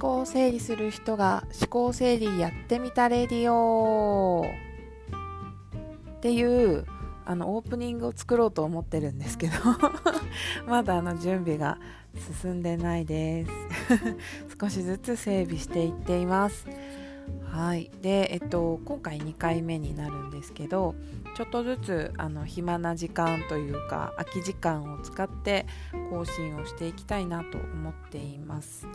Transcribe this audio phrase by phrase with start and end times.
[0.00, 4.44] 考整理する人が思考整理やってみたレディオ。
[6.16, 6.86] っていう
[7.24, 9.52] あのオープニングを作ろうと思ってるんですけど。
[10.66, 11.78] まだあの準備が
[12.42, 13.52] 進んでないです。
[14.60, 16.66] 少しずつ整備していっています。
[17.50, 17.90] はい。
[18.00, 20.94] でえっと今回2回目になるんですけど
[21.36, 25.66] ちょっとずつあの暇な時間というか空き時間を使って
[26.10, 28.86] 更新をしていきたいなと思っています。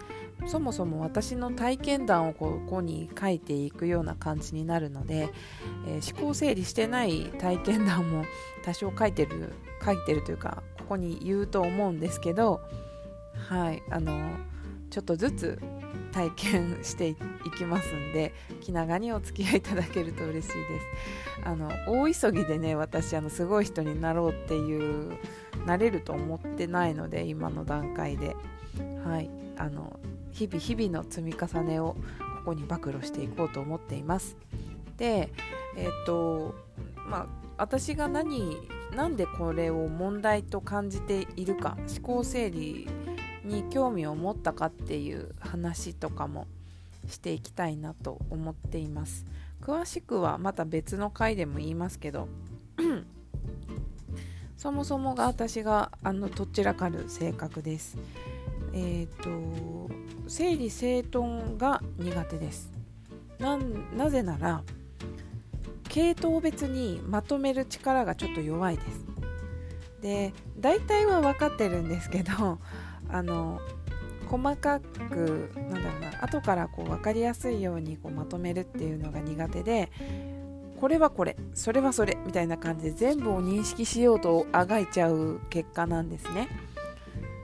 [0.48, 5.30] そもそも私の体験談をここに書いていくような感じになるので、
[5.88, 8.26] えー、思考整理してない体験談も
[8.64, 12.62] 多少書いてる書いてるというかここに言うと思うんですけど
[13.50, 13.82] はい。
[13.90, 14.38] あの
[14.90, 15.60] ちょっとずつ
[16.12, 17.16] 体験してい
[17.58, 20.86] きますんで 気長にお付き合いいただけると嬉しいです。
[21.44, 25.18] あの大急ぎでね私あのすごい人になろうっていう
[25.66, 28.36] なれると思ってないので今の段階で。
[29.04, 29.30] はい。
[29.58, 30.00] あの
[30.32, 31.96] 日々日々の積み重ねを
[32.46, 34.38] ここに暴露していこうと思っています。
[34.98, 35.32] で
[35.78, 36.56] えっ、と
[37.08, 38.58] まあ私が何
[38.96, 42.88] なんでこれを問題と感じているか思考整理
[43.46, 46.48] に興味を持ったかっていう話とかも
[47.08, 49.26] していきたいなと思っています。
[49.62, 52.28] 詳しくはまた別の回でも言いますけど
[54.58, 57.98] そもそもが私があのどちらかる性格です。
[58.74, 59.90] えっ、ー、と
[60.28, 62.72] 整理整頓が苦手です。
[63.40, 64.64] なぜなら
[65.90, 69.06] 系統別にまとめる力がちょっと弱いです。
[70.02, 72.60] で大体は分かってるんですけど
[73.16, 73.62] あの
[74.28, 79.90] 細かくなんだろうな後からこう分かりやすいようにこうまとめるっていうのが苦手で
[80.82, 86.50] これはこれそれはそれみたいな感じで全部を認識しようとあがいちゃう結果なんですね。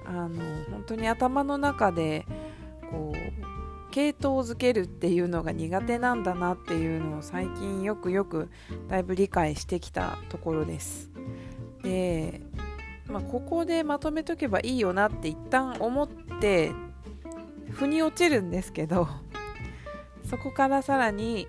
[0.05, 2.25] あの本当に頭の中で
[2.89, 8.49] こう系統づけるっていうのが苦手なんだなっていうのを最近よくよく
[8.89, 11.09] だいぶ理解してきたところです。
[11.81, 12.41] で
[13.07, 16.07] まあ、ここでまとめとけばいいよなって一旦思っ
[16.39, 16.71] て
[17.71, 19.07] 腑に落ちるんですけど
[20.29, 21.47] そこからさらに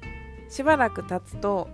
[0.48, 1.68] しばらく経つと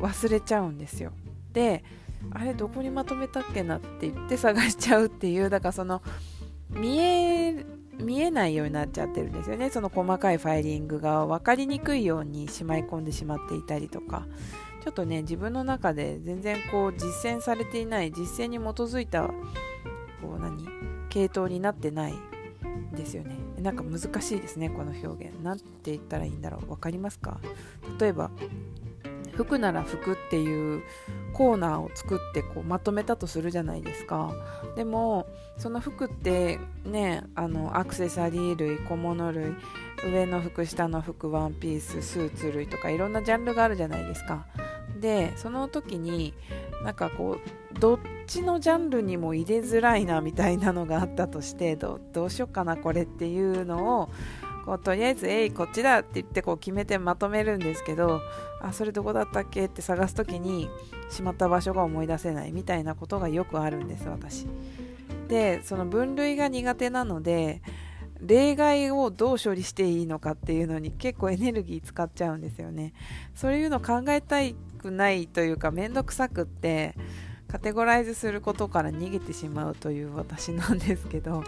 [0.00, 1.12] 忘れちゃうんですよ。
[1.52, 1.84] で
[2.32, 6.02] あれどこにまとめたっけなって言って探しちゃうっていうだからその
[6.70, 7.64] 見え
[7.98, 14.26] 見えないようになっちゃってるんですよねその細かいファイリングが分かりにくいようにしまい込んでしまっていたりとか
[14.82, 19.34] ちょっとね自分の中で全然こう実践されていない実践に基づいたこ
[20.36, 20.66] う何？
[21.08, 22.14] 系統になってない
[22.92, 23.36] ですよね。
[23.60, 25.34] なんか難しいですねこの表現。
[25.42, 26.66] 何て言ったらいいんだろう。
[26.66, 27.40] 分かりますか？
[27.98, 28.30] 例えば
[29.34, 30.82] 服なら服っていう
[31.32, 34.32] コーナーを作ってこうまとめたとするじゃないですか。
[34.76, 35.26] でも
[35.56, 39.54] その服ってねあのアクセサリー類小物類
[40.04, 44.46] 上の服下の服ワンピーススーツ類とかいろんなジャンルがあるじゃないですか。
[45.00, 46.34] でその時に
[46.84, 47.38] なんかこ
[47.74, 54.10] うどっちのジャンルにも入れづらいなみたいなのがあったとしてどうしよっかなこれっていうのを
[54.64, 58.20] こうとりあえず「えいこっちだ」って言ってこう決めてまとめるんですけど
[58.60, 60.68] あそれどこだったっけって探す時に
[61.10, 64.46] しまった場所が思い出せないみたいなことがよくあるんです私。
[65.28, 67.62] でその分類が苦手なので
[68.20, 72.92] 例外をどう処理していいのかっていうのに結構エネルギー使っちゃうんですよね。
[73.34, 74.36] そういうの考えた
[74.78, 76.94] くないというか面倒くさくって
[77.48, 81.42] カテゴライズすることから逃げてしまうという私なんですけど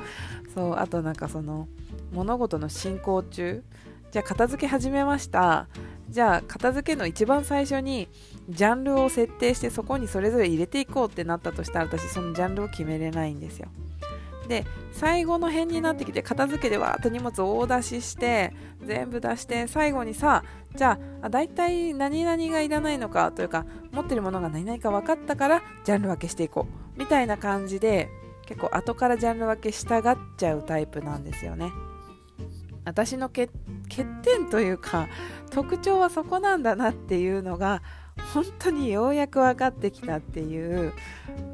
[0.55, 1.69] そうあとなんかその
[2.12, 3.62] 物事の進行中。
[4.10, 5.69] じゃあ片付け始めました。
[6.10, 8.09] じゃあ片付けの一番最初に
[8.50, 13.69] ジャンルを設定してそこにそれぞれ入れていこうってなったとしたら私そのジャンルを決めれないんですよ。
[14.48, 18.53] で最後の辺になってきて片付けでわーっと荷物を大出しして
[18.84, 20.44] 全部出して最後にさ
[20.75, 26.66] じゃあ大体何々がいらないのかというか持ってるものが何々か分かったからジャンル分けしていこ
[26.97, 28.09] うみたいな感じで
[28.47, 31.71] 結構後からジャンル分けしたがっちゃうタイプなんですよね。
[32.84, 33.48] 私の欠
[34.22, 35.09] 点というか
[35.50, 37.80] 特徴はそこなんだなっていうのが
[38.33, 40.93] 本当にようやく分かってきたっていう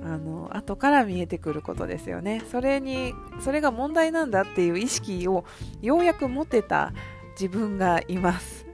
[0.04, 2.42] あの後から見えてくることですよね。
[2.50, 5.44] それにそれが問題なんだっていう意識を
[5.82, 6.92] ようやく持てた
[7.32, 8.66] 自分がいます。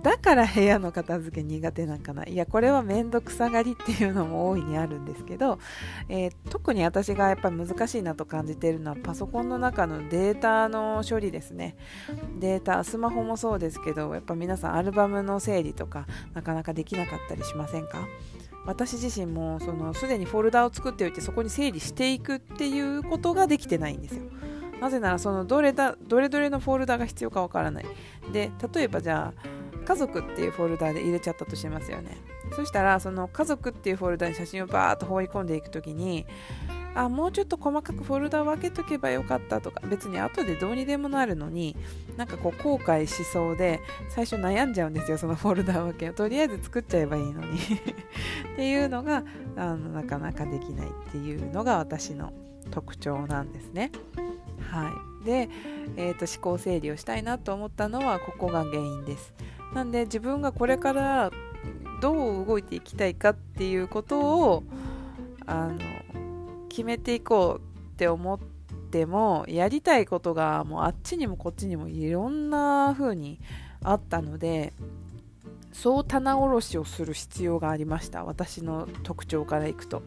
[0.00, 2.24] だから部屋の片付け苦手なんかな。
[2.24, 5.58] いやこれは面倒くさがりっていうのも大いにあるんですけど、
[6.08, 11.76] えー、特に私がやっぱり難しいなと感じているのはパソコンの中のデータの処理ですね。
[12.38, 18.06] データスマホもそうですけどやっぱ皆さんアルバムの整理とかなかなかできなかったりしませんか？
[18.64, 24.22] 私自身もそのすでにフォルダを作っておいてそこに整理していくっていうことができてないんですよ。
[24.80, 27.86] なぜならそのどれだどれどれのフォルダが必要かわからない。
[28.32, 29.48] で例えばじゃあ
[29.82, 32.16] 家族っていうフォルダで入れちゃったとしますよね
[32.54, 36.26] そしたらその家族っていうフォルダに写真をバーッと放り込んでいくときに
[36.94, 41.76] あもうちょっと細かくフォルダ分けとけばよかったとか別に後でどうにでもなるのに
[42.16, 43.80] なんかこう後悔しそうで
[44.10, 47.58] 最初悩んじゃうんですよそのフォルダ分けをとりあえず作っちゃえばいいのに
[48.52, 49.24] っていうのが
[49.56, 52.32] あのなかなかできないっていうのが私の
[52.70, 53.90] 特徴なんですね。
[54.70, 54.90] は
[55.22, 55.50] い、で、
[55.96, 59.34] えーと、思考整理をしたいなと思ったのはここが原因です。
[59.74, 61.30] なんで自分がこれから
[62.00, 64.64] どう動いていきたいかっていうことを
[65.46, 65.78] あの
[66.68, 68.38] 決めていこうって思っ
[68.90, 73.40] てもやりたいことがもうあっちにもこっちにもいろんな風に
[73.82, 74.72] あったので
[75.72, 78.24] そう棚卸しをする必要がありました。
[78.24, 80.02] 私の特徴からいくと。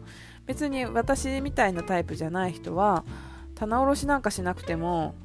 [0.46, 3.04] 別に私みたいなタイプじゃない人は
[3.56, 5.16] 棚卸しなんかしなくても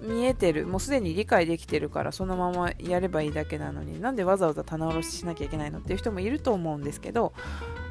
[0.00, 0.66] 見えてる。
[0.66, 7.32] もうすでに理解できてるからそのままやればいいだけなのになんでわざわざ棚卸ししなきゃいけないのっていう人もいると思うんですけど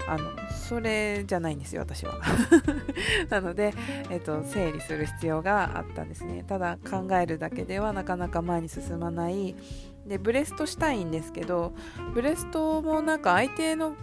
[0.07, 2.19] あのそれじゃないんですよ私は。
[3.29, 3.73] なので、
[4.09, 6.43] えっと、整理する必要があったんですね。
[6.47, 9.55] ただ考えるだけではなかなか前に進まない。
[10.05, 11.73] でブレストしたいんですけど
[12.13, 13.95] ブレストもなんか相手の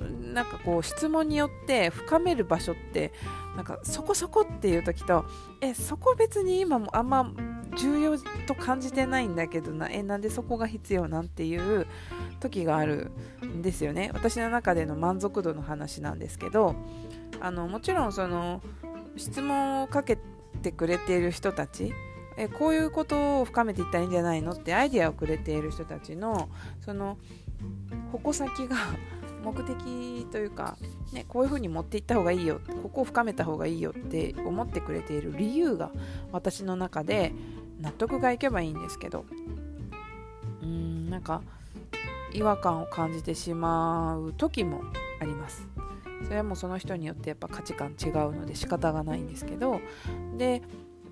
[0.00, 3.12] なんかこう質問によって深める場所って
[3.56, 5.24] なんかそこそこっていう時と
[5.60, 7.30] えそこ別に今もあんま
[7.76, 11.86] 重要と感じてないんだけどなえなんでそこが必要なんていう
[12.40, 13.10] 時がある
[13.44, 14.10] んですよね。
[14.12, 16.74] 私の中での満足度の話なんですけど
[17.40, 18.62] あのもちろんその
[19.16, 20.18] 質問をかけ
[20.62, 21.92] てくれている人たち
[22.36, 26.48] えこういうことを深めていったらいいんじゃないのってアイデアをくれている人たちの
[26.80, 27.16] その
[28.12, 28.76] 矛先が
[29.44, 30.76] 目的というか、
[31.12, 35.90] ね、こういうふうに持っていった方がいいよここを深めた方がいいよって思ってくれている理由が
[36.32, 37.32] 私の中で
[37.80, 39.26] 納得がいけばいいんですけど
[40.62, 41.42] うーんなんか
[42.32, 44.82] 違和感を感じてしまう時も
[45.20, 45.68] あります。
[46.24, 49.80] それはもうその人によってやっぱ価値観違うので仕方がないんですけど
[50.38, 50.62] で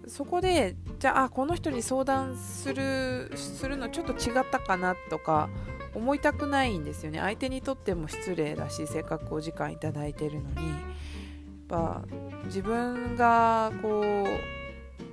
[0.07, 5.49] そこでじゃあこの人に相談するするのちょっと違ったかなとか
[5.95, 7.19] 思いたくないんですよね。
[7.19, 10.69] 相手にとっても失礼だしせっかくお時間いただいてるのに。
[10.69, 12.03] やっぱ
[12.45, 14.63] 自分がこう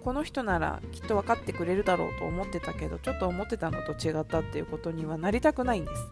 [0.03, 6.07] この人ならきっと分かってくれるだろうと思ってたけどちょっと思ってたのと違ったっていうことにはなりたくないんです。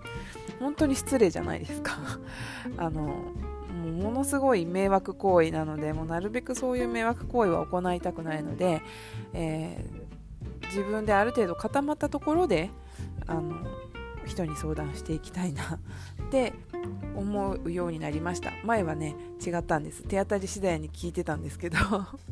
[0.59, 1.97] 本当に失礼じゃないですか。
[2.77, 3.33] あの
[3.97, 8.81] ものすごい迷惑行為なのでもうなるべくそういう迷惑行為は行いたくないので、
[9.33, 12.69] えー、自分である程度固まったところで
[13.25, 13.55] あの
[14.27, 15.63] 人に相談していきたいな
[16.27, 16.53] って
[17.15, 18.51] 思うようになりました。
[18.63, 19.15] 前はね
[19.45, 20.03] 違ったんです。
[20.03, 21.77] 手当たり次第に聞いてたんですけど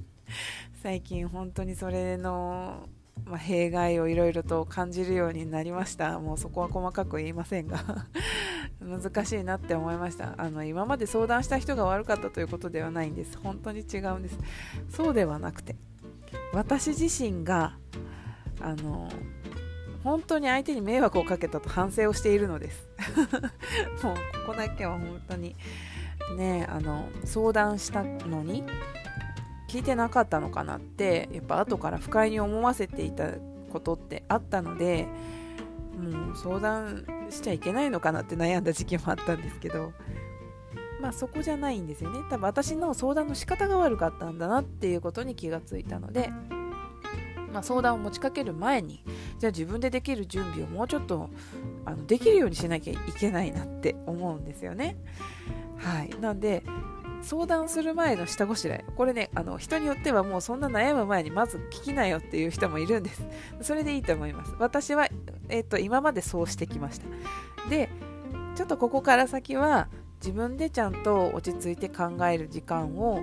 [0.82, 2.88] 最近本当にそれの、
[3.26, 6.20] まあ、弊害をいろいろと感じるようになりました。
[6.20, 8.08] もうそこは細かく言いませんが
[8.80, 10.36] 難しいなって思いました。
[10.38, 13.38] あの今まで相談した人が悪かったということではないんです。
[13.38, 14.38] 本当に違うんです。
[14.90, 15.76] そうではなくて
[16.54, 17.78] 私自身が
[18.62, 19.10] あの
[20.06, 22.88] 本当に相手に迷惑をかけたと反省をしているのです。
[24.04, 24.16] もう
[24.46, 25.56] ここだけは本当に
[26.38, 28.64] ねあの相談したのに
[29.68, 33.32] 聞いてなかったのかなってやっぱ後から不快に思わせていた
[33.74, 35.08] ことってあったので
[35.98, 39.92] もう相談しちゃいけないのかなって悩んだ時期もあったんですけど
[41.02, 42.20] まあそこじゃないんですよね。
[42.30, 46.32] 多分私の相談の仕方が悪かったんだなっていうことに気がついたので
[47.56, 49.02] まあ、相談を持ちかける前に
[49.40, 51.30] じゃあ自分でできる準備をもうちょっと
[51.86, 54.98] あのできるようにしなきゃいけないなって思うんですよね。
[55.78, 56.64] はい、なんで
[57.22, 58.86] 相談する前の下ごしらえ。
[58.98, 63.26] これねあの人によってはもうそんな悩む前にまず聞きなよっていう人もいるんです。
[63.62, 64.54] それでいいと思います。
[64.60, 65.08] 私は、
[65.48, 67.08] えーと、今までそうしてきました。
[67.70, 67.90] で
[68.56, 73.22] ちょっとここから先は自分でちゃんと落ち着いて考える時間を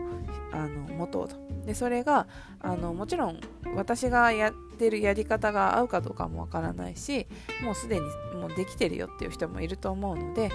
[0.52, 1.41] あの持とうと。
[1.66, 2.26] でそれが
[2.60, 3.40] あのもちろん
[3.76, 7.26] 私がやってるやり方が合うかどうかもわからないし
[7.62, 10.50] もうすでにもうできてるよっていう人もいると思うので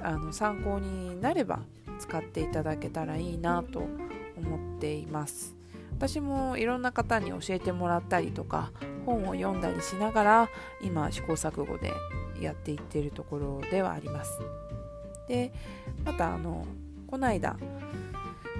[0.00, 1.60] あの参考になれば
[1.98, 3.80] 使っていただけたらいいなと
[4.36, 5.54] 思っています。
[5.96, 8.72] 私もいろんな方に教えてもらったりとか
[9.06, 10.48] 本を読んだりしながら
[10.82, 11.92] 今試行錯誤で
[12.40, 14.40] やっていってるところではあります。
[15.28, 15.52] で
[16.04, 16.66] またあの
[17.06, 17.56] この間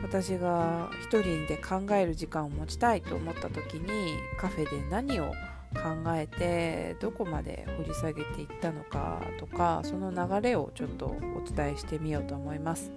[0.05, 5.33] 私が一人で考える時間を持ちたいと思った時にカフェで何を
[5.73, 12.93] 考えてどこまで掘り下げていったのかとかその流れをちょっとお伝えしてみようと思います。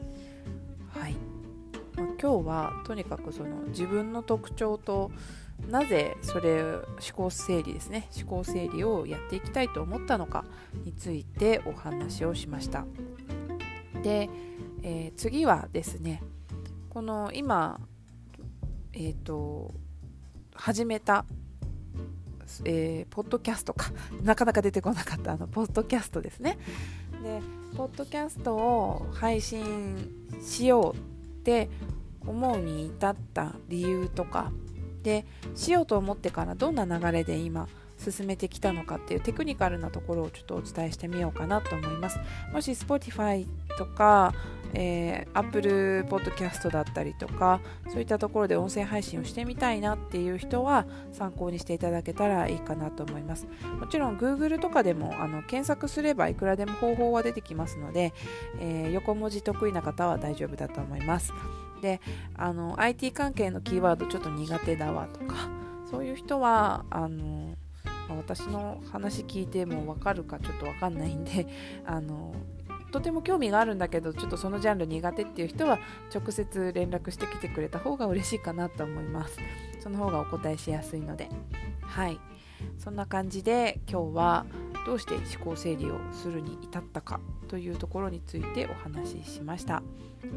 [0.90, 1.14] はい
[1.96, 5.10] まあ、今日はとにかくその自分の特徴と
[5.70, 6.84] なぜそれ思
[7.16, 10.44] 考整理ですね思考整理をやっていきたいと思ったのか
[10.86, 12.86] についてお話をしました
[14.04, 14.30] で、
[14.84, 16.22] えー、次はですね
[16.98, 17.80] この今
[18.92, 19.72] えっ、ー、と
[20.56, 21.26] 始めた
[22.66, 23.92] えー、ポッドキャストか。
[24.24, 26.58] なかなか出てこなかったあのポッドキャストですね。
[27.22, 27.40] で
[27.76, 30.10] ポッドキャストを配信
[30.42, 31.70] しようって
[32.26, 34.52] 思うに至った理由とか。
[35.04, 37.70] でしようと思ってからどんな流れで今
[38.12, 42.20] 進めてきたのかっていうテクニカルなところをちょっとお伝えしてみようかなと思います。
[42.54, 43.48] もし Spotify
[43.78, 44.34] とか、
[44.74, 53.48] えー、Apple Podcast だったりとかそういったところで音声配信をしてみたいなっていう人は参考にしていただけたらいいかなと思います。
[53.80, 58.14] もちろん Google とかでもあの検索すればいくらでも方法は出てきますので、
[58.60, 61.34] えー、横文字得意な方は大丈夫だと思います。
[61.82, 62.02] で
[62.36, 65.50] あの IT 関係のキーワードちょっと苦手だわとか
[65.90, 67.56] そういう人はあの
[68.16, 71.48] 私の話聞いても分かるかちょっと分かんないんで
[71.86, 72.34] あの
[72.92, 75.80] とても興味があるんだけどちょっとそのジャンル苦手っていう人は
[76.14, 79.38] 直接連絡してきてくれた方が嬉しいかなと思います。
[79.80, 81.30] その方がお答えしやすいので。
[81.82, 82.20] はい。
[82.80, 84.46] そんな感じで今日は
[84.86, 89.84] どうして思考整理をするに至ったかというところについてお話ししました。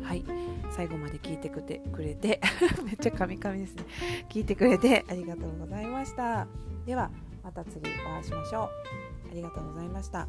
[0.03, 0.25] はい。
[0.71, 2.41] 最後まで聞いてくれくれて
[2.85, 3.85] めっちゃカミカミですね。
[4.29, 6.47] 聞いてくれてありがとうございました。
[6.85, 7.11] では
[7.42, 9.30] また次お会いしましょう。
[9.30, 10.28] ありがとうございました。